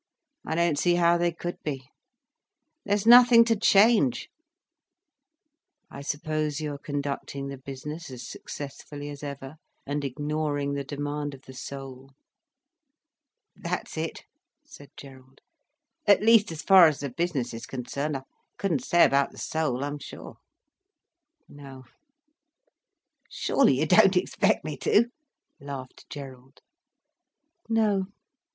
I 0.47 0.55
don't 0.55 0.79
see 0.79 0.95
how 0.95 1.19
they 1.19 1.31
could 1.31 1.61
be. 1.61 1.91
There's 2.85 3.05
nothing 3.05 3.45
to 3.45 3.55
change." 3.55 4.29
"I 5.91 6.01
suppose 6.01 6.59
you 6.59 6.73
are 6.73 6.79
conducting 6.79 7.49
the 7.49 7.59
business 7.59 8.09
as 8.09 8.27
successfully 8.27 9.11
as 9.11 9.21
ever, 9.21 9.57
and 9.85 10.03
ignoring 10.03 10.73
the 10.73 10.83
demand 10.83 11.35
of 11.35 11.43
the 11.43 11.53
soul." 11.53 12.13
"That's 13.55 13.95
it," 13.95 14.23
said 14.65 14.89
Gerald. 14.97 15.39
"At 16.07 16.23
least 16.23 16.51
as 16.51 16.63
far 16.63 16.87
as 16.87 17.01
the 17.01 17.11
business 17.11 17.53
is 17.53 17.67
concerned. 17.67 18.17
I 18.17 18.23
couldn't 18.57 18.83
say 18.83 19.03
about 19.05 19.29
the 19.29 19.37
soul, 19.37 19.83
I'am 19.83 19.99
sure." 19.99 20.37
"No." 21.47 21.83
"Surely 23.29 23.77
you 23.81 23.85
don't 23.85 24.17
expect 24.17 24.65
me 24.65 24.77
to?" 24.77 25.11
laughed 25.59 26.09
Gerald. 26.09 26.61
"No. 27.69 28.07